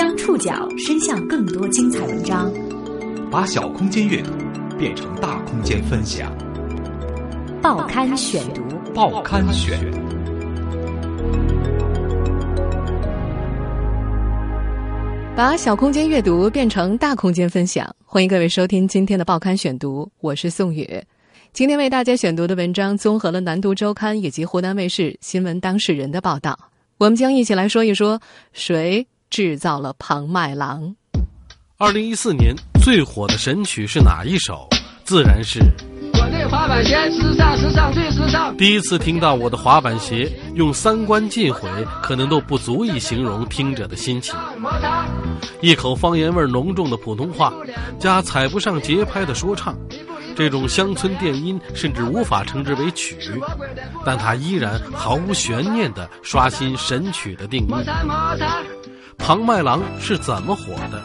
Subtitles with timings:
[0.00, 2.50] 将触角伸向更多精彩文章，
[3.30, 4.30] 把小空间阅读
[4.78, 6.34] 变成大空间分享。
[7.60, 8.62] 报刊选读，
[8.94, 9.78] 报刊选。
[15.36, 20.88] 把小空间阅读变成大空间分享，欢迎各位收听今天的报刊选读，我是宋宇。
[21.52, 26.58] 今天为大家选读的文章综合了南都周刊以及湖南卫视新闻当事人的报道，
[26.96, 28.18] 我们将一起来说一说
[28.54, 30.94] 谁制造了庞麦郎。
[31.78, 34.68] 二零一四年最火的神曲是哪一首？
[35.04, 35.60] 自然是。
[36.12, 38.54] 我的滑板鞋时尚，时尚最时尚。
[38.56, 41.68] 第一次听到我的滑板鞋，用三观尽毁，
[42.02, 44.34] 可能都不足以形容听者的心情。
[45.62, 47.54] 一口方言味浓重的普通话，
[47.98, 49.76] 加踩不上节拍的说唱，
[50.36, 53.16] 这种乡村电音甚至无法称之为曲，
[54.04, 57.72] 但它依然毫无悬念地刷新神曲的定义。
[59.18, 61.02] 庞麦郎是怎么火的？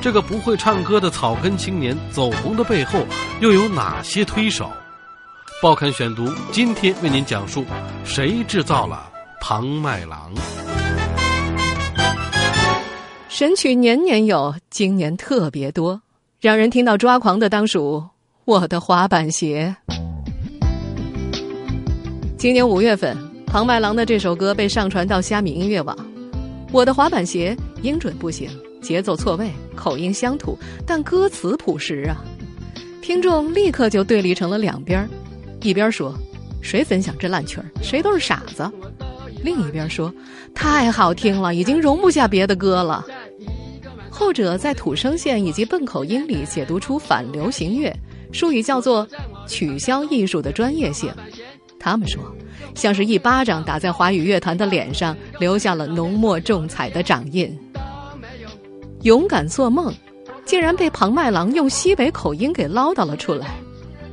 [0.00, 3.04] 这个不会唱歌的草根青年走红的背后
[3.40, 4.70] 又有哪些推手？
[5.62, 7.64] 报刊选读今天为您讲述
[8.04, 10.32] 谁制造了庞麦郎。
[13.28, 16.00] 神曲年年有，今年特别多，
[16.40, 18.04] 让人听到抓狂的当属
[18.44, 19.74] 《我的滑板鞋》。
[22.38, 25.96] 今年五月份，庞麦郎的这首歌被上传到虾米音乐网，
[26.72, 28.50] 《我的滑板鞋》音准不行。
[28.82, 32.22] 节奏错位，口音乡土，但歌词朴实啊！
[33.02, 35.08] 听众立刻就对立成了两边儿
[35.60, 36.14] 一边说
[36.60, 38.62] 谁分享这烂曲儿，谁都是傻子；
[39.42, 40.14] 另一边说
[40.54, 43.04] 太好听了，已经容不下别的歌了。
[44.08, 47.92] 后者在土声线以及笨口音里解读出反流行乐，
[48.30, 49.04] 术语叫做
[49.48, 51.10] 取消艺术的专业性。
[51.78, 52.22] 他们说，
[52.74, 57.56] 像是一巴掌打在华语乐坛的脸上，留下了浓墨重彩的掌印。
[59.02, 59.94] 勇敢做梦，
[60.44, 63.54] 竟然被庞麦郎用西北口音给唠叨了出来，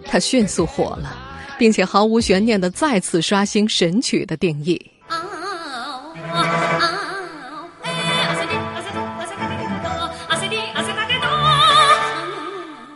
[0.05, 1.17] 他迅速火了，
[1.57, 4.79] 并且毫无悬念的再次刷新神曲的定义。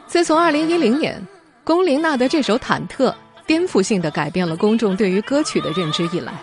[0.06, 1.22] 自从二零一零年，
[1.64, 3.10] 龚琳娜的这首《忐忑》
[3.48, 6.34] 颠覆性的改变了公众对于歌曲的认知以来。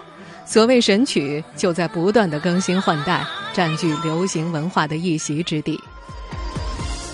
[0.47, 5.79] 所谓神曲，就在不断的更新换代，占据流行文化的一席之地。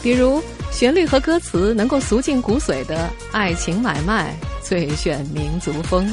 [0.02, 0.42] 比如，
[0.72, 6.08] 旋律和歌词能够俗尽骨髓的爱情买卖，最炫民族风。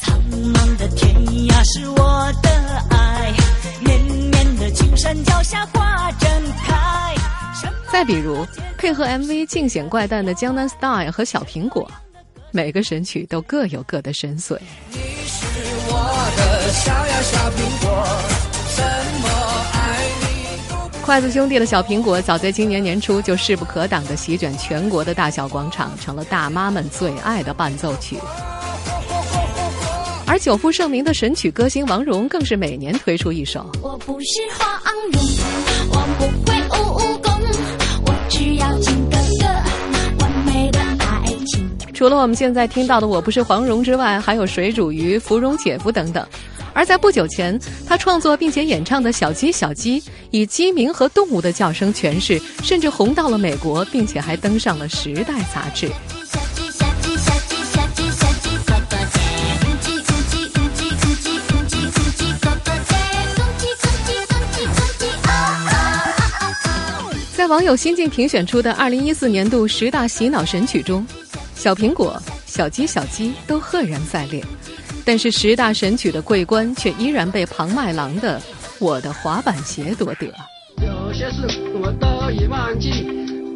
[0.00, 1.14] 苍茫的天
[1.48, 2.50] 涯是我的
[2.90, 3.32] 爱，
[3.80, 6.28] 绵绵的青山脚下花正
[6.64, 7.14] 开。
[7.90, 8.44] 再比如，
[8.76, 11.88] 配合 MV 尽显怪诞的《江南 Style》和《小苹果》，
[12.52, 14.58] 每个神曲都各有各的神髓。
[21.02, 28.18] 筷子兄弟的小苹果，早在今年年初就势不可挡的席卷全国的大小广场，成了大妈们最爱的伴奏曲。
[30.26, 33.70] 而久负盛名的神曲歌星王蓉，更是每年推出一首。
[33.82, 34.26] 我不是
[34.58, 34.80] 黄
[35.10, 35.22] 蓉，
[35.90, 37.32] 我不会武功，
[38.06, 39.01] 我只要。
[41.94, 46.26] 除了我们现在听到的《我不是黄蓉》之外，还有水煮鱼、芙蓉姐夫等等。
[46.72, 55.90] 而在不久前，他创作并且演唱的《小鸡小鸡》，以鸡鸣和动物的叫声诠释，甚至红到了美国，并且还登上了《时代》杂志。
[67.36, 71.04] 在网友新晋评选出的二零一四年度十大洗脑神曲中，
[71.54, 74.44] 《小苹果》《小鸡小鸡》都赫然在列。
[75.04, 78.38] 但是十大神曲的桂冠却依然被庞麦郎的
[78.78, 80.26] 《我的滑板鞋》夺得。
[80.80, 82.90] 有些事我都已忘记，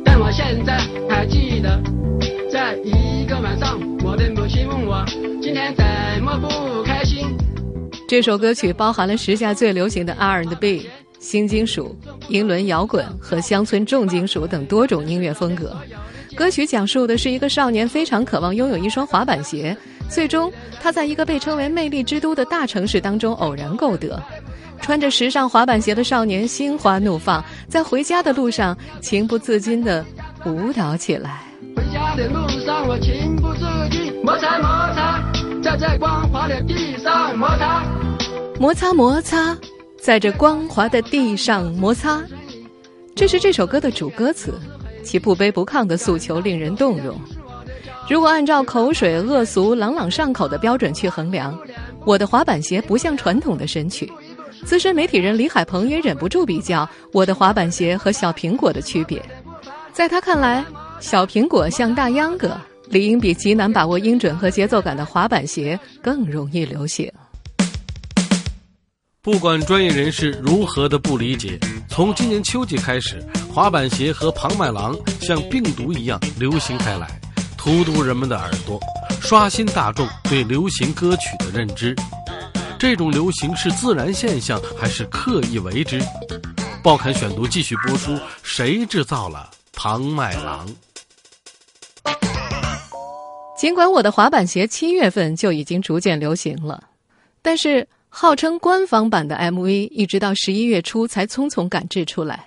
[0.04, 1.80] 但我现在还记得，
[2.50, 5.04] 在一个晚上，我的母亲问我
[5.40, 5.84] 今天怎
[6.22, 7.26] 么不开心。
[8.08, 10.88] 这首歌曲包含了时下最流行的 R&B、
[11.18, 11.96] 新金属、
[12.28, 15.76] 英伦摇滚和乡村重金属等多种音乐风格。
[16.36, 19.74] 歌曲讲述的是一个少年非常渴望拥有一双滑板鞋。
[20.08, 24.22] 最终，他在一个被称为“魅力之都”的大城市当中偶然购得。
[24.82, 30.04] 穿着时尚滑板鞋的少年心花怒放，在回家的路上情不自禁地
[30.44, 31.42] 舞蹈起来。
[31.74, 35.22] 回家的路上，我情不自禁摩擦摩擦，
[35.62, 37.82] 在这光滑的地上摩擦，
[38.60, 39.56] 摩擦摩擦，
[39.98, 42.22] 在这光滑的地上摩擦。
[43.14, 44.52] 这是这首歌的主歌词，
[45.06, 47.16] 其不卑不亢的诉求令人动容。
[48.10, 51.56] 如果按照口水、恶俗、朗朗上口的标准去衡量，
[52.04, 54.12] 我的滑板鞋不像传统的神曲，
[54.64, 59.22] 资深媒体人李海鹏也忍不住比较我的滑板鞋和小苹果的区别。
[59.92, 60.64] 在他看来，
[61.00, 62.56] 小苹果像大秧歌，
[62.88, 67.10] 理应比极难把握音准和节奏感的滑板鞋更容易流行。
[69.22, 71.58] 不管专业人士如何的不理解，
[71.96, 77.08] 从今年秋季开始，滑板鞋和庞麦郎像病毒一样流行开来，
[77.56, 78.78] 荼毒人们的耳朵，
[79.18, 81.96] 刷新大众对流行歌曲的认知。
[82.78, 85.98] 这种流行是自然现象还是刻意为之？
[86.82, 90.68] 报刊选读继续播出：谁制造了庞麦郎？
[93.56, 96.84] 尽管我的滑板鞋七月份就已经逐渐流行了，
[97.40, 97.88] 但是。
[98.18, 102.46] 号称官方版的 MV，一直到十一月初才匆匆赶制出来。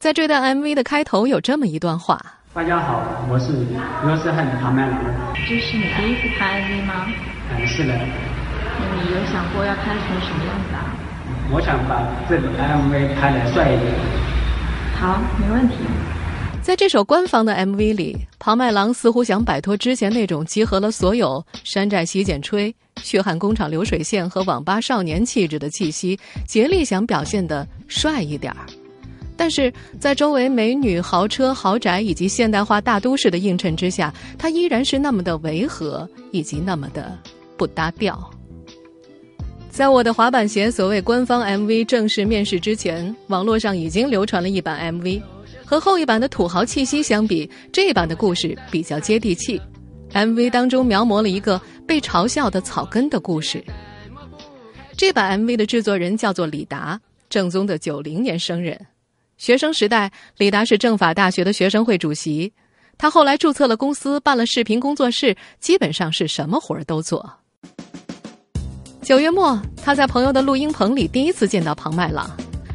[0.00, 2.20] 在这段 MV 的开头有这么一段话
[2.52, 3.00] ：“大家好，
[3.30, 3.52] 我是
[4.04, 4.98] 罗斯汉唐麦郎。
[5.46, 7.06] 这是你第一次拍 MV 吗？
[7.52, 7.94] 嗯，是的。
[7.94, 10.82] 那你有想过要拍成什么样子啊？
[11.52, 13.94] 我想把这个 MV 拍的帅一点。
[14.98, 15.76] 好，没问题。
[16.64, 22.74] 在这首官方的 MV 里，庞麦郎似乎想摆脱之前那种集合了所有山寨洗剪吹。
[23.02, 26.18] 血汗工厂流水线和网吧少年气质的气息，
[26.48, 28.64] 竭力想表现的帅一点儿，
[29.36, 29.70] 但是
[30.00, 37.18] 在周围美女、豪车、豪宅以及现代化大都市的映衬之下，他依然是那么的违和，以及那么的
[37.58, 38.18] 不搭调。
[39.68, 45.20] 在我的滑板鞋所谓官方 MV 正式面世之前，网络上已经流传了一版 MV，
[45.74, 49.60] 和后一版的土豪气息相比，这版的故事比较接地气。
[50.12, 53.64] MV 当中描摹了一个被嘲笑的草根的故事。
[54.96, 58.86] 这版 MV 的制作人叫做李达，正宗的九零年生人。
[59.36, 62.52] 学生时代，李达是政法大学的学生会主席。
[62.96, 67.28] 他后来注册了公司，办了视频工作室，基本上是什么活儿都做。
[69.02, 72.30] 九月末，他在朋友的录音棚里第一次见到庞麦郎。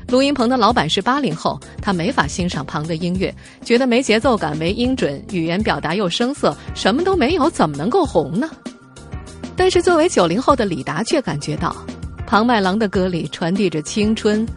[0.10, 3.34] 录音棚的老板是八零后，他没法欣赏庞的音乐，
[3.64, 8.50] 觉得没节奏感、没音准，语言表达又生涩，什么都没有，怎么能够红呢？
[9.56, 11.76] 但是作为九零后的李达却感觉到，
[12.26, 14.48] 庞麦郎的歌里传递着青春、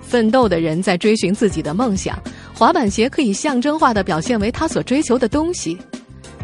[0.00, 2.18] 奋斗的人在追寻自己的梦想，
[2.54, 5.76] 滑板鞋可以象征化的表现为他所追求的东西。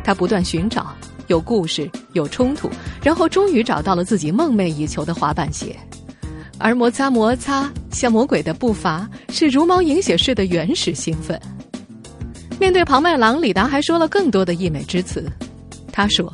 [0.04, 0.94] 他不断寻找，
[1.28, 2.68] 有故事，有冲突，
[3.02, 5.74] 然后终于找到了自己梦寐以求的滑板鞋。
[6.58, 11.40] 而摩擦摩擦像魔鬼的步伐，是如毛饮血式的原始兴奋。
[12.58, 15.24] 面对庞麦郎，李达还说了更多的溢美之词。
[15.92, 16.32] 他说：“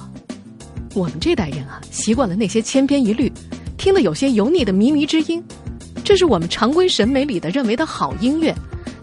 [0.94, 3.31] 我们这代人啊，习惯了那些千篇一律，
[3.76, 5.44] 听得有些油腻的靡靡之音，
[6.03, 8.55] 这是我们常规审美里的认为的好音乐。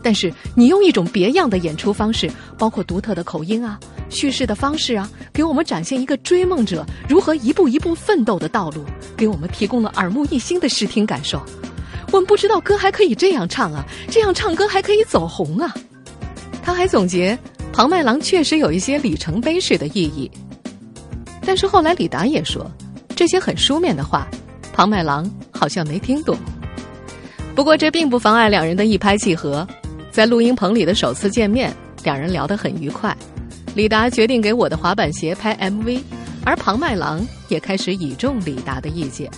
[0.03, 3.79] 但是你用一种别样的演出方式，包括独特的口音啊。”
[4.11, 8.83] 叙事的方式啊，给我们展现一个追梦者如何一步一步奋斗的道路，
[9.17, 11.41] 给我们提供了耳目一新的视听感受。
[12.11, 15.73] 我们不知道歌还可以这样唱啊，这样唱歌还可以走红啊。
[16.61, 17.37] 他还总结，
[17.71, 20.29] 庞麦郎确实有一些里程碑式的意义。
[21.43, 22.69] 但是后来李达也说，
[23.15, 24.27] 这些很书面的话，
[24.73, 26.37] 庞麦郎好像没听懂。
[27.55, 29.67] 不过这并不妨碍两人的一拍即合，
[30.11, 31.73] 在录音棚里的首次见面，
[32.03, 33.15] 两人聊得很愉快。
[33.73, 36.01] 李达决定给我的滑板鞋拍 MV，
[36.43, 39.31] 而庞麦郎也开始倚重李达的意见。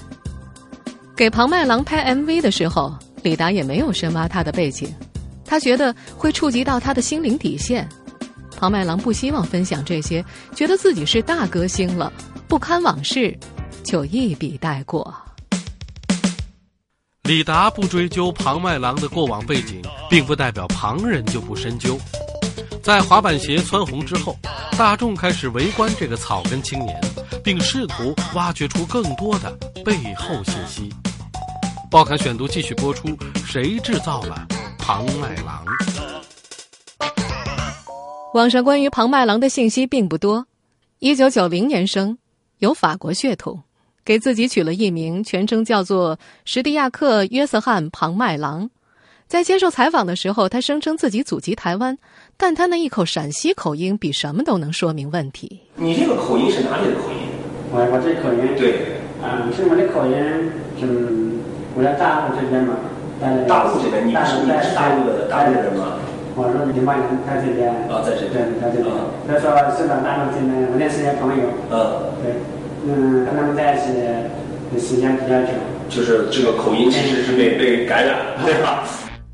[1.16, 4.92] 给庞麦郎拍 MV 的时候，李达也没有深挖他的背景，
[5.46, 7.88] 他觉得会触及到他的心灵底线。
[8.58, 10.26] 庞麦郎不希望分享这些，
[10.56, 12.12] 觉得自己是大歌星了，
[12.48, 13.38] 不堪往事，
[13.84, 15.14] 就一笔带过。
[17.24, 22.00] 李达不追究庞麦郎的过往背景，并不代表旁人就不深究。
[22.84, 24.38] 在滑板鞋蹿红之后，
[24.78, 27.00] 大众开始围观这个草根青年，
[27.42, 29.50] 并试图挖掘出更多的
[29.86, 30.94] 背后信息。
[31.90, 33.08] 报刊选读继续播出：
[33.46, 34.46] 谁制造了
[34.78, 35.64] 庞麦郎？
[38.34, 40.46] 网上关于庞麦郎的信息并不多。
[41.00, 42.18] 一九九零年生，
[42.58, 43.64] 有法国血统，
[44.04, 48.70] 给自己取了艺名，全称叫做史蒂亚克·约瑟翰·庞麦郎。
[49.26, 51.98] 在接受采访的时候，他声称自己祖籍台湾，
[52.46, 55.62] 但他那一口陕西口音比什么都能说明问题。
[55.78, 57.32] 你这个口音是哪里的口音？
[57.72, 60.12] 我我这口音对，啊，是我的口音，
[60.76, 60.84] 是
[61.74, 62.76] 我在大陆这边嘛。
[63.48, 65.96] 大陆这边，你不是你是大陆的大陆人吗？
[66.36, 67.72] 我是宁波人，在这边。
[67.88, 68.44] 啊，在这边。
[68.60, 68.92] 在这边。
[69.24, 71.48] 他说是在大陆这边，我认识些朋友。
[71.72, 72.12] 嗯。
[72.20, 72.36] 对，
[72.92, 75.56] 嗯，跟他们在一起的时间比较久。
[75.88, 78.84] 就是这个口音其实是被被感染，对吧？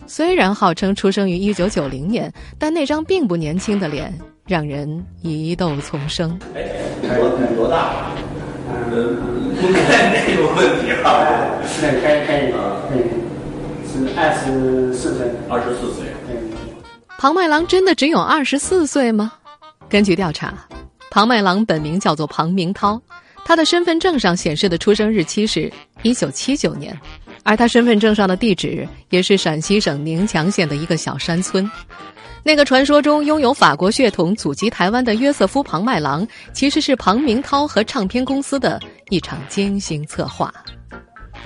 [0.09, 4.11] 虽然号称出生于一九九零年，但那张并不年轻的脸
[4.47, 6.37] 让人疑窦丛生。
[6.55, 6.63] 哎，
[7.15, 8.11] 多多大？
[8.91, 11.61] 嗯，应该没有问题啊。
[11.63, 13.03] 是可以可以可以。
[13.87, 15.27] 是二十四岁。
[15.47, 16.05] 二十四岁。
[17.19, 19.31] 庞麦郎真的只有二十四岁吗？
[19.87, 20.55] 根据调查，
[21.11, 22.99] 庞麦郎本名叫做庞明涛，
[23.45, 26.97] 他的身份证上显示的出生日期是一九七九年，
[27.49, 31.67] 而他身份证上的地址也是陕西省宁强县的一个小山村。
[32.43, 38.79] 那个传说中拥有法国血统、祖籍台湾的约瑟夫·庞麦郎，其实是庞明涛和唱片公司的
[39.09, 40.53] 一场精心策划。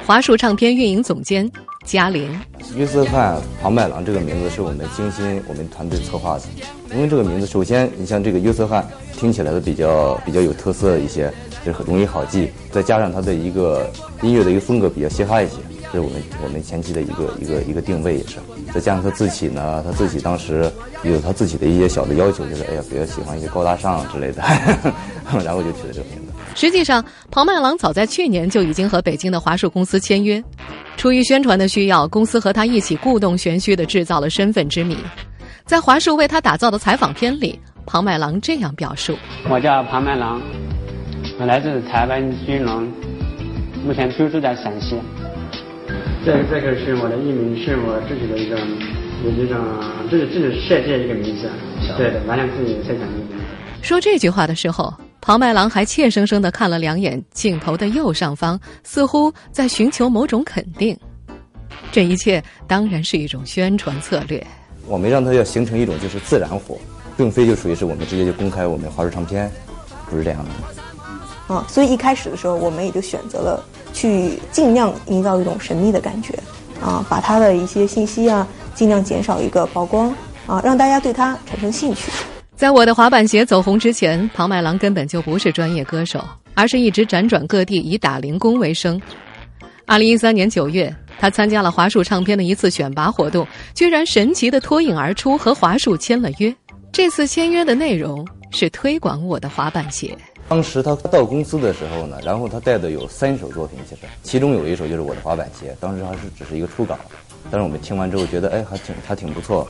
[0.06, 1.50] 华数唱片运营总监
[1.86, 2.38] 嘉玲，
[2.76, 6.44] 约瑟范庞麦郎这个名字是我们精心我们团队策划的。
[6.94, 11.34] 因为这个名字，首先你像这个约瑟汉听起来的比较比较有特色一些，
[11.66, 13.90] 就是很容易好记，再加上他的一个
[14.22, 15.56] 音乐的一个风格比较嘻哈一些，
[15.94, 18.38] 这是我们我们前期的一个一个一个定位也是。
[18.74, 20.72] 再加上他自己呢，他自己当时
[21.04, 24.42] 有他自己的一些小的要求，就是哎呀比较喜欢一些高大上之类的，
[25.46, 26.34] 然后就取了这个名字。
[26.56, 30.44] 实际上，庞麦郎早在去年就已经和北京的华数公司签约。
[30.98, 34.98] 出于宣传的需要，公司和他一起故弄玄虚的制造了身份之谜。
[35.66, 39.16] 在华数为他打造的采访片里，庞麦郎这样表述
[39.48, 40.42] ：“我叫庞麦郎，
[41.40, 42.92] 我来自台湾金龙，
[43.86, 44.98] 目前居住在陕西。
[46.26, 48.58] 这这个是我的艺名，是我自己的一个
[49.30, 49.58] 一种
[50.10, 51.50] 自己自己设计的一个名字，
[51.98, 53.44] 对的，完全自己设想的一个名字。”
[53.84, 54.94] 说这句话的时候。
[55.26, 61.00] 庞麦郎还怯生生的看了两眼镜头的右上方，似乎在寻求某种肯定。
[61.94, 64.46] 这一切当然是一种宣传策略。
[64.86, 66.78] 我们让他要形成一种就是自然火，
[67.16, 69.50] 并非就属于是我们直接就公开我们华数唱片，
[70.10, 70.83] 不是这样的。
[71.54, 76.34] 啊，所以一开始的时候，我们也就选择了去尽量营造一种神秘的感觉，
[76.82, 80.10] 啊，把他的一些信息啊尽量减少一个曝光，
[80.48, 82.12] 啊，让大家对他产生兴趣。
[82.56, 86.24] 在我的滑板鞋走红之前，庞麦郎根本就不是专业歌手，
[86.56, 89.00] 而是一直辗转各地以打零工为生。
[89.86, 93.46] 二零一三年九月，他参加了华数唱片的一次选拔活动，
[93.76, 96.56] 居然神奇的脱颖而出，和华数签了约。
[96.92, 100.16] 这次签约的内容是推广我的滑板鞋。
[100.48, 106.98] 当时他到公司的时候呢，然后他带的有三首作品，其实其中有一首就是我的滑板鞋，当时还是只是一个初稿，
[107.50, 109.68] 但是我们听完之后觉得，哎，还挺还挺不错，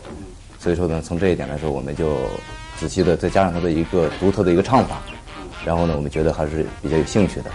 [0.59, 2.17] 所以说呢，从这一点来说，我们就。
[2.75, 4.99] 仔细的，再加上他的一个独特的一个唱法，
[5.63, 7.51] 然后呢，我们觉得还是比较有兴趣的，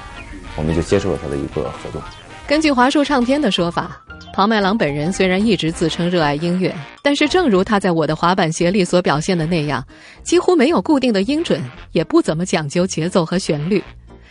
[0.57, 2.01] 我们就接受了他的一个合作。
[2.47, 4.01] 根据华数唱片的说法，
[4.39, 9.85] 庞麦郎本人虽然一直自称热爱音乐，但是正如他在我的滑板鞋里所表现的那样，
[10.23, 13.83] 几乎没有固定的音准，也不怎么讲究节奏和旋律。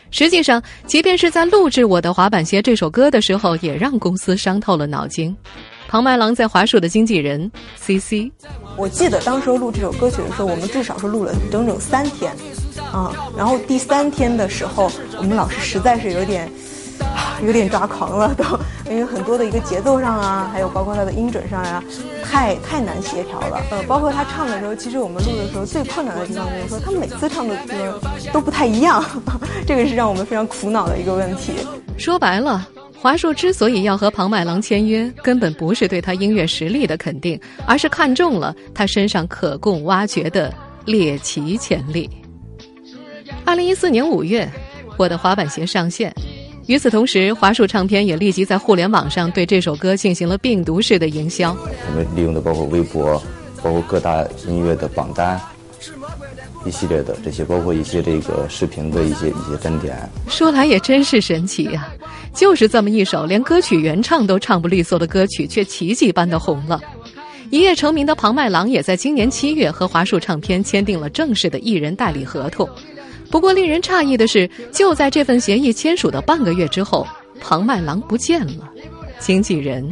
[0.10, 5.36] 实际上，即便是在录制《我的滑板鞋》这首歌的时候，也让公司伤透了脑筋。
[5.90, 8.32] 庞麦郎在华数的经纪人 C C，
[8.78, 12.34] 我记得当时录这首歌曲的时候，我们至少是录了整整三天，
[12.94, 16.50] 啊，然后第三天的时候，我们老师实在是有点，
[17.06, 18.44] 啊有点抓狂了都，
[18.90, 21.84] 因为很多的一个节奏上啊，还有包括他的音准上呀，
[22.24, 23.62] 太太难协调了。
[23.72, 28.00] 呃，包括他唱的时候，其实我们录的时候最困难的地方就是说，他每次唱的歌
[28.34, 29.04] 都不太一样，
[29.68, 31.54] 这个是让我们非常苦恼的一个问题。
[31.98, 32.68] 说白了。
[33.00, 40.52] 华硕之所以要和庞麦郎签约，根本不是对他音乐实力的肯定，而是看中了他身上可供挖掘的
[40.86, 42.10] 猎奇潜力。
[43.46, 44.50] 二零一四年五月，
[44.98, 46.12] 我的滑板鞋上线，
[46.68, 51.56] 与此同时，华数唱片也立即在互联网上对这首歌进行了病毒式的营销。
[51.90, 53.22] 我们利用的包括微博，
[53.64, 55.40] 包括各大音乐的榜单。
[56.66, 59.98] 一系列的这些，包括一些这个视频的一些一些站点。
[60.28, 61.88] 说来也真是神奇呀，
[62.34, 66.82] 就是这么一首连歌曲原唱都唱不利索的歌曲，却奇迹般的红了。
[67.50, 72.70] 一夜成名的庞麦郎也在今年七月和华数唱片签订了正式的艺人代理合同。
[73.30, 77.06] 不过令人诧异的是，就在这份协议签署的半个月之后，
[77.42, 78.70] 庞麦郎不见了。
[79.20, 79.88] 经纪人，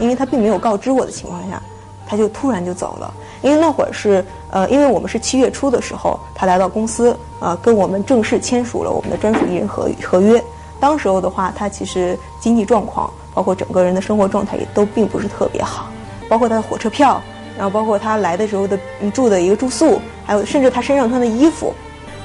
[0.00, 1.62] 因为他并没有告知我的情况下，
[2.06, 3.12] 他就突然就走了。
[3.42, 10.42] 因为那会儿是呃，因为我们是七月初的时候，他来到公司，呃，跟我们正式签署了我们的专属艺人合合约。
[10.80, 15.90] 当时候的话，他其实经济状况，包括整个人的生活状态也都并不是特别好，
[16.28, 17.22] 包括他的火车票，
[17.56, 18.78] 然后包括他来的时候的
[19.12, 21.72] 住的一个住宿，还有甚至他身上穿的衣服，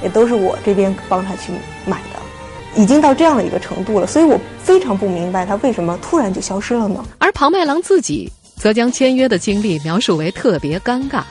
[0.04, 1.50] 也都是我这边帮他去
[1.84, 7.04] 买的，已经到这样的一个程度了，所以我非常不明白他为什么突然就消失了呢？
[7.18, 8.30] 而庞麦郎自己。
[8.56, 11.24] 则将签约的经历描述为特别尴尬。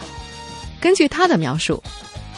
[0.79, 1.81] 根据他的描述，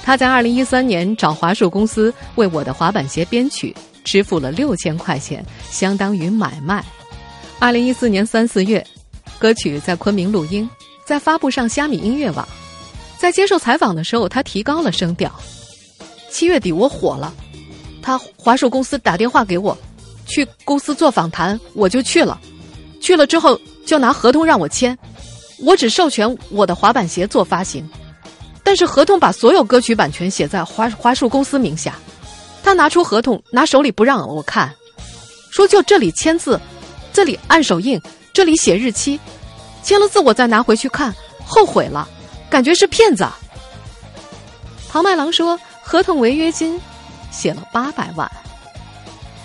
[0.03, 6.85] 他在二零一三年找华数公司为我的滑板鞋编曲，支付了六千块钱，相当于买卖。
[7.57, 8.85] 二零一四年三四月，
[9.39, 10.69] 歌曲在昆明录音，
[11.03, 12.47] 在发布上虾米音乐网。
[13.17, 15.33] 在接受采访的时候，他提高了声调。
[16.29, 17.33] 七月底我火了，
[18.01, 19.77] 他华数公司打电话给我，
[20.25, 22.39] 去公司做访谈，我就去了。
[22.99, 23.59] 去了之后。
[23.85, 24.97] 就拿合同让我签，
[25.59, 27.87] 我只授权我的滑板鞋做发行，
[28.63, 31.93] 但是合同把所有歌曲版权写在华华数公司名下。
[32.63, 34.73] 他拿出合同，拿手里不让我看，
[35.51, 36.59] 说就这里签字，
[37.13, 38.01] 这里按手印，
[38.33, 39.19] 这里写日期，
[39.83, 41.13] 签了字我再拿回去看，
[41.45, 42.09] 后悔了，
[42.49, 43.23] 感觉是骗子。
[44.89, 46.79] 庞麦郎说，合同违约金
[47.31, 48.29] 写了八百万。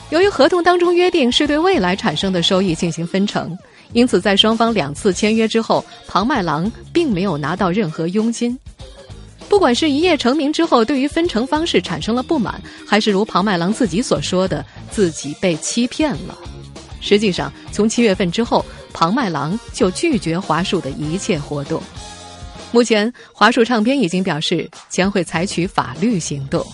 [0.09, 3.57] 由于合同当中约定是对未来产生的收益进行分成，
[3.93, 8.59] 因此在双方两次签约之后，庞麦郎并没有拿到任何佣金。
[9.51, 16.37] 不管是一夜成名之后对于分成方式产生了不满，还是如庞麦郎自己所说的自己被欺骗了，
[17.01, 21.83] 实际上从七月份之后，庞麦郎就拒绝华数的一切活动。
[22.73, 26.65] 目前，华数唱片已经表示将会采取法律行动。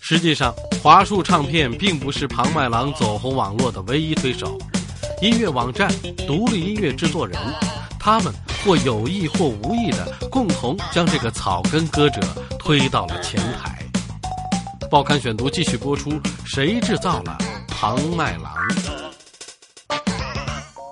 [0.00, 4.58] 实际上，华数唱片并不是庞麦郎走红网络的唯一推手，
[5.22, 5.90] 音乐网站、
[6.26, 7.38] 独立音乐制作人。
[7.98, 8.32] 他们
[8.64, 12.20] 或有意或无意的共同将这个草根歌者
[12.58, 13.76] 推到了前台。
[14.90, 16.12] 报刊选读继续播出：
[16.46, 17.36] 谁制造了
[17.66, 18.54] 庞麦郎？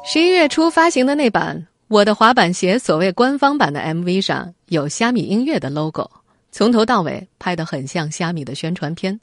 [0.05, 1.57] 十一月初发行的那版
[1.89, 6.11] 《我的滑板鞋》所谓官方版的 MV 上有虾米音乐的 logo，
[6.51, 9.21] 从头到尾拍得很像虾米的宣传片。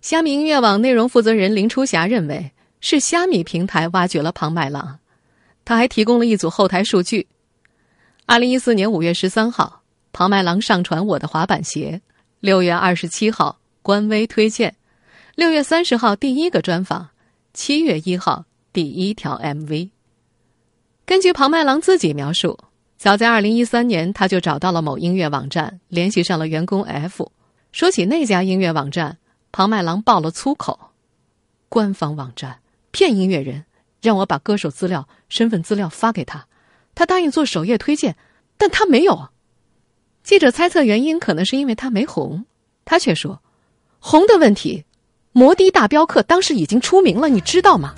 [0.00, 5.00] 虾米音乐网内容负责人林初霞认为是虾米平台挖掘了庞麦郎。
[5.64, 7.26] 他还提供了一组后台数据：
[8.24, 9.82] 二零一四年五月十三号，
[10.12, 12.00] 庞麦郎上传我的滑板鞋；
[12.38, 14.70] 六月二十七号，官微推荐；
[15.34, 17.08] 六月三十号，第一个专访；
[17.52, 19.90] 七月一号，第一条 MV。
[21.06, 22.58] 根据庞麦郎自己描述，
[22.98, 27.30] 早在二零一三年，他就找到了某音乐网站，联系上了员工 F。
[27.70, 29.16] 说起那家音乐网站，
[29.52, 30.90] 庞麦郎爆了粗口
[31.70, 32.58] ：“官方网站
[32.90, 33.64] 骗音乐人。”
[34.02, 36.46] 让我把歌手资料、身份资料发给他，
[36.94, 38.16] 他答应做首页推荐，
[38.56, 39.28] 但他没有。
[40.24, 42.44] 记者猜测原因可能是因为他没红，
[42.84, 43.40] 他却说
[44.00, 44.84] ：“红的问题，
[45.30, 47.94] 摩的大镖客当时已经出名了，你知道吗？”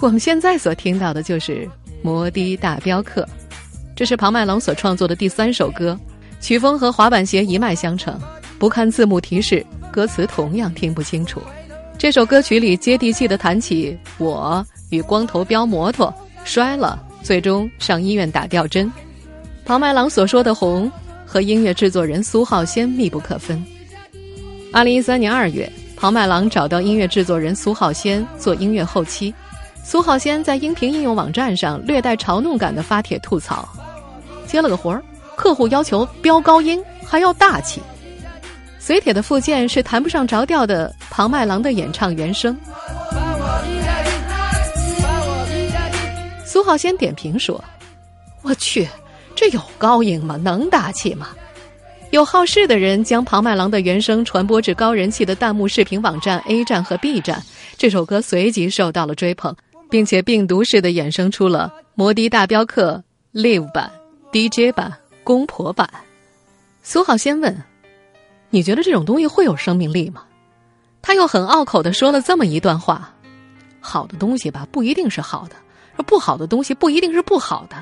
[0.02, 1.66] 我们现在所听到的就是
[2.00, 3.22] 《摩的大镖客》，
[3.94, 5.98] 这是庞麦郎所创作的第三首歌，
[6.40, 8.18] 曲风和滑板鞋一脉相承，
[8.58, 11.42] 不看字幕提示，歌词同样听不清楚。
[11.98, 16.12] 这首歌曲里接地气的谈起我与光头飙摩托
[16.44, 18.90] 摔了，最终上医院打吊针。
[19.66, 20.90] 庞麦郎所说的红
[21.26, 23.62] 和音乐制作人苏浩先密不可分。
[24.72, 29.34] 二零一三年二月，庞麦郎找到音乐制作人苏浩先做音乐后期。
[29.82, 33.68] 苏浩先在音频应用网站上略带嘲弄感的发帖吐槽：
[34.46, 35.02] 接了个活儿，
[35.36, 37.80] 客户要求飙高音，还要大气。
[38.78, 42.56] 随帖的附件是谈不上着调的庞麦郎的演唱原声。
[46.44, 47.62] 苏浩先点评说
[48.42, 48.88] ：“我去，
[49.34, 50.36] 这有高音吗？
[50.36, 51.28] 能大气吗？”
[52.10, 57.40] 有好事的人将庞麦郎的原声传播至高人气的弹幕视频网站 A 站和 B 站，
[57.76, 59.54] 这首歌随即受到了追捧，
[59.90, 63.02] 并且病毒式的衍生出了摩的大镖客
[63.34, 63.90] Live 版、
[64.32, 64.92] DJ 版、
[65.24, 65.90] 公婆版。
[66.82, 67.62] 苏浩先问。
[68.52, 70.24] 你觉得这种东西会有生命力吗？
[71.02, 73.14] 他又很拗口的说了这么一段话：
[73.80, 75.54] 好的东西吧，不一定是好的；
[75.96, 77.76] 而不好的东西，不一定是不好的。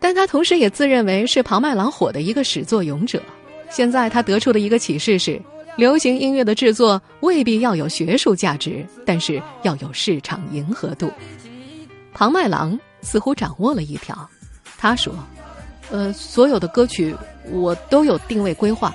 [0.00, 3.22] 但他同时也自认为是庞麦郎火的一个始作俑者。
[3.70, 5.40] 现在他得出的一个启示是：
[5.78, 11.08] 流行音乐的制作未必要有学术价值，但是要有市场迎合度。
[12.12, 14.28] 庞麦郎似乎掌握了一条，
[14.76, 15.14] 他说
[15.92, 17.14] ：“呃，所有的歌曲
[17.52, 18.92] 我都有定位规划。”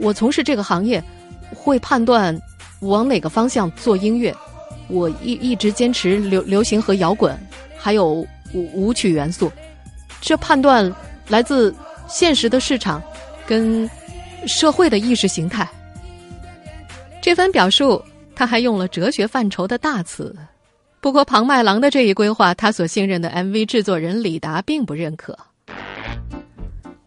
[0.00, 1.02] 我从事这个行业，
[1.52, 2.40] 会判断
[2.82, 4.32] 往哪个方向做音乐。
[4.86, 7.36] 我一一直坚持流流行和摇滚，
[7.76, 8.10] 还有
[8.54, 9.50] 舞舞曲元素。
[10.20, 10.94] 这判断
[11.26, 11.74] 来自
[12.06, 13.02] 现实的市场
[13.44, 13.90] 跟
[14.46, 15.68] 社会的意识形态。
[17.22, 18.02] 这番表述，
[18.34, 20.36] 他还用了哲学范畴的大词。
[21.00, 25.38] 不过，庞麦郎的这一规划，他所信任的 MV 制作人李达并不认可。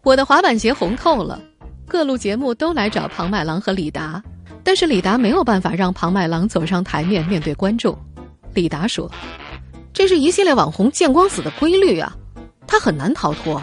[0.02, 1.38] 我的滑板鞋红透了。
[1.86, 4.20] 各路节目都来找庞麦郎和李达，
[4.64, 7.96] 但是李达没有办法让庞麦郎走上台面面对观众。
[8.54, 9.08] 李达说
[9.92, 12.16] ：“这是一系列网红见光死的规律啊，
[12.66, 13.62] 他很难逃脱。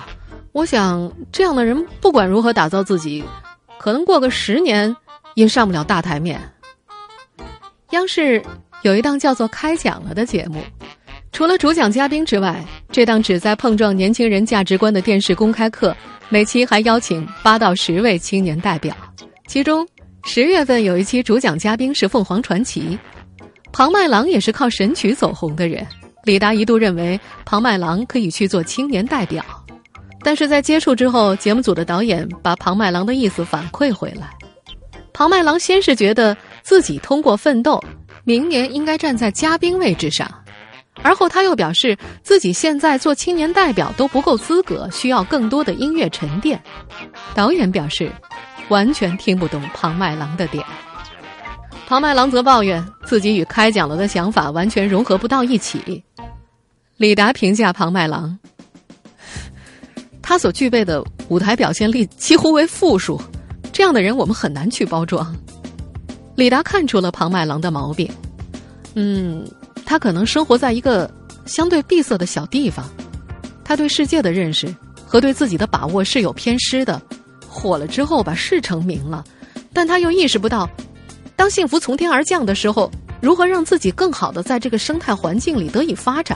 [0.52, 3.24] 我想这样的人不管如何打造自己，
[3.80, 4.96] 可能过个十年
[5.36, 6.40] 也上不了大台面。”
[7.92, 8.42] 央视
[8.82, 10.64] 有一档叫做《开讲了》的节目，
[11.32, 15.96] 除了主讲嘉宾之外，这档旨在碰撞年轻人价值观的电视公开课。
[16.30, 18.96] 每期还邀请八到十位青年代表，
[19.46, 19.88] 其中
[20.24, 22.98] 十月份有一期主讲嘉宾是凤凰传奇。
[23.72, 25.86] 庞麦郎也是靠神曲走红的人。
[26.24, 29.44] 李达一度认为庞麦郎可以去做青年代表，
[30.24, 34.30] 但是在接触之后，节目组的导演把庞麦郎的意思反馈回来。
[35.24, 37.82] 庞麦郎先是觉得自己通过奋斗，
[38.26, 40.30] 明年应该站在嘉宾位置上，
[41.02, 46.62] 而后他又表示自己现在做青年代表都不够资格，需要更多的音乐沉淀。
[47.34, 48.12] 导演表示，
[48.68, 50.62] 完全听不懂庞麦郎的点。
[51.88, 56.04] 庞麦郎则抱怨自己与开讲了的想法完全融合不到一起。
[56.98, 58.38] 李达评价庞麦郎，
[60.22, 63.22] 他所具备的舞台表现力几乎为负数，
[63.74, 65.36] 这样的人我们很难去包装。
[66.36, 68.10] 李达看出了庞麦郎的毛病，
[68.94, 69.46] 嗯，
[69.86, 71.12] 他可能生活在一个
[71.46, 72.88] 相对闭塞的小地方，
[73.64, 74.74] 他对世界的认识
[75.06, 77.02] 和对自己的把握是有偏失的。
[77.48, 79.24] 火了之后吧，是成名了，
[79.74, 80.70] 但他又意识不到。
[81.36, 82.90] 当幸福从天而降的时候，
[83.22, 86.36] 如何让自己更好的在这个生态环境里得以发展？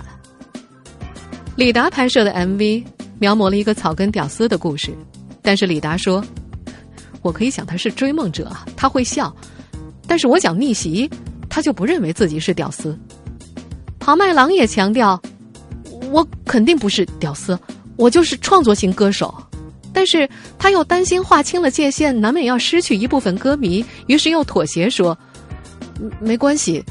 [1.55, 2.85] 李达拍摄的 MV
[3.17, 4.95] 描摹了一个草根屌丝的故事，
[5.41, 6.23] 但是李达说
[7.21, 9.31] ：“我可以想他是追梦者，他会笑；
[10.07, 11.09] 但是我讲逆袭，
[11.49, 12.97] 他就不认为自己是屌丝。”
[13.99, 15.21] 庞麦郎也强调
[16.11, 17.59] ：“我肯定不是屌丝，
[17.97, 19.33] 我就是创作型歌手。”
[19.93, 25.17] 但是他又担心划清了界限，难免要失去一部分歌迷，于是又妥协说
[26.21, 26.83] ：“没关系，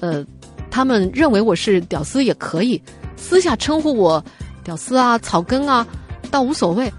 [0.00, 0.22] 呃，
[0.70, 2.80] 他们认为我是屌丝也可以，
[3.16, 4.22] 私下称呼我
[4.62, 5.86] 屌丝啊、草根啊，
[6.30, 6.92] 倒无所谓。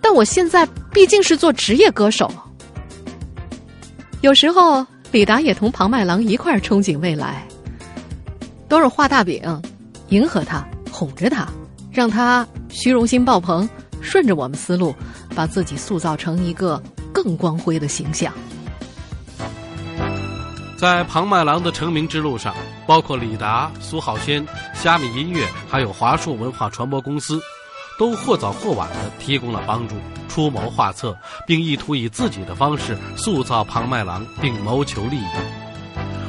[0.00, 0.66] 但我现在
[0.98, 2.28] 毕竟是做职业歌手。”
[4.20, 7.46] 有时候李达也同庞麦郎一块儿憧憬未来，
[8.68, 9.62] 都是画大饼，
[10.08, 11.46] 迎合他，哄着他，
[11.92, 13.68] 让他虚荣心爆棚。
[14.00, 14.92] 顺着我们思路，
[15.36, 16.82] 把自己塑造成一个
[17.12, 18.32] 更光辉的形象。
[20.76, 22.52] 在庞麦郎的成名之路上，
[22.88, 27.40] 包括李达、苏浩先、虾米音乐，还有华数文化传播公司，
[27.98, 29.96] 都或早或晚的提供了帮助，
[30.28, 35.26] 出谋划策，并意图以自己的方式塑造庞麦郎，并谋求利益。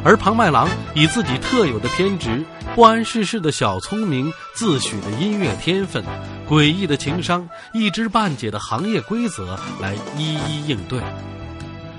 [0.04, 2.44] 而庞麦郎以自己特有的偏执。
[2.76, 6.02] 不谙世事的小聪明，自诩的音乐天分，
[6.48, 11.02] 诡异的情商，一知半解的行业规则，来一一应对。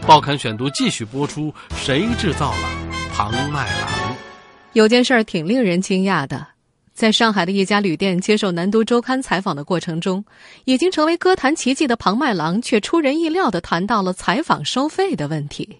[0.07, 2.69] 报刊选读继续播出：谁制造了
[3.13, 4.17] 庞麦郎？
[4.73, 6.47] 有件事儿挺令人惊讶的，
[7.01, 10.23] 在上海的一家旅店接受《南都周刊》采访的过程中，
[10.67, 15.79] 已经成为歌坛奇迹的庞麦郎，却出人意料的谈到了采访收费的问题。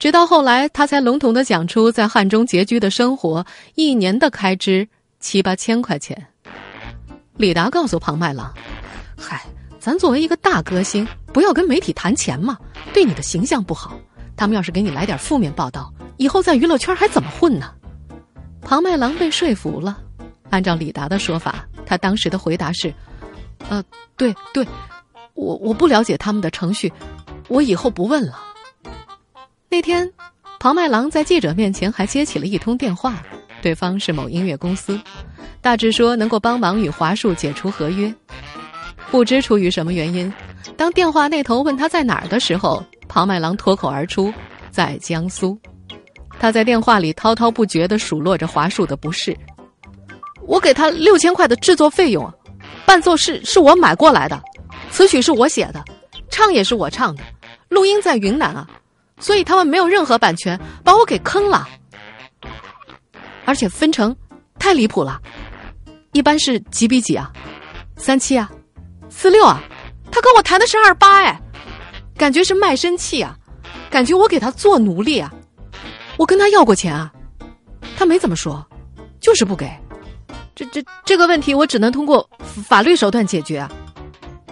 [0.00, 4.88] 直到后来，他才笼统的讲出在汉中拮据的生活，一年的开支
[5.20, 6.26] 七八千块钱。
[7.36, 8.52] 李达告诉庞麦郎
[9.16, 9.44] ：“嗨，
[9.78, 12.58] 咱作为一个大歌星，不要跟媒体谈钱嘛，
[12.92, 13.96] 对你的形象不好。
[14.36, 17.72] 他们要是给你来点负面报道，以后在娱乐圈还怎么混呢？”
[18.60, 20.00] 庞麦郎被说服了。
[20.52, 22.92] 按照李达的说法，他当时的回答是
[23.70, 23.82] ：“呃，
[24.18, 24.66] 对对，
[25.32, 26.92] 我我不了解他们的程序，
[27.48, 28.38] 我以后不问了。”
[29.70, 30.12] 那天，
[30.60, 33.22] 庞麦郎在记者面前还接起了一通电话，
[33.62, 35.00] 对方是某音乐公司，
[35.62, 38.14] 大致说能够帮忙与华数解除合约。
[39.10, 40.30] 不知出于什么原因，
[40.76, 44.30] 当电话那头问他在哪儿的时候，庞麦郎脱口而出
[44.70, 45.58] ：“在江苏。”
[46.38, 49.34] 他在电话里滔滔不绝地数落着华数的不是
[50.52, 52.30] ：“我给他六千块的制作费用，
[52.84, 54.38] 伴奏是是我买过来的，
[54.90, 55.82] 词曲是我写的，
[56.28, 57.24] 唱也是我唱的，
[57.70, 58.68] 录音在云南啊。”
[59.18, 61.66] 所以他们没有任何版权，把我给坑了，
[63.46, 64.14] 而且分成
[64.58, 65.18] 太离谱了，
[66.12, 67.32] 一般是几比几啊？
[67.96, 68.50] 三七啊？
[69.08, 69.62] 四六啊？
[70.10, 71.40] 他跟我谈的是二八哎，
[72.18, 73.34] 感觉是卖身契啊，
[73.88, 75.32] 感觉我给他做奴隶啊，
[76.18, 77.10] 我跟他要过钱啊，
[77.96, 78.62] 他没怎么说，
[79.18, 79.70] 就是不给，
[80.54, 82.28] 这这这个问题我只能通过
[82.66, 83.70] 法律手段解决啊，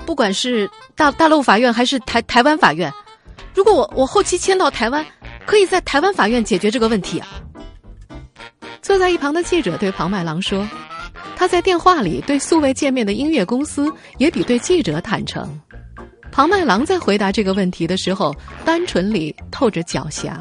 [0.06, 2.92] 不管是大大陆法院还是台台湾法院。
[3.54, 5.04] 如果我我后期迁到台湾，
[5.46, 7.28] 可以在台湾法院解决这个问题啊。
[8.80, 10.66] 坐在一旁的记者对庞麦郎说
[11.36, 15.60] ：“他在电话里对素未见面的音乐公司也比对记者坦诚。”
[16.32, 18.34] 庞麦郎在回答这个问题的时候，
[18.64, 20.32] 单纯里透着狡黠。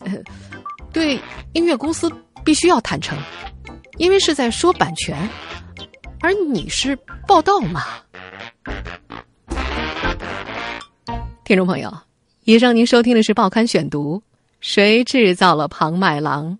[0.92, 1.20] 对
[1.52, 2.10] 音乐公司
[2.42, 3.16] 必须要坦诚，
[3.98, 5.28] 因为是在说版权，
[6.20, 7.82] 而你是报道嘛。
[11.44, 11.92] 听众朋友，
[12.44, 14.18] 以上您收听的是《报刊选读》，
[14.60, 16.58] 谁制造了庞麦郎？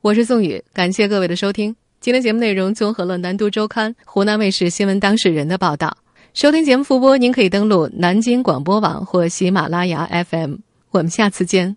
[0.00, 1.76] 我是宋宇，感谢各位的收听。
[2.00, 5.96] 今天节目内容综合了《南都周刊》、湖南卫视新闻当事人的报道。
[6.34, 10.56] 收听节目复播，您可以登录南京广播网或喜马拉雅 FM。
[10.90, 11.76] 我们下次见。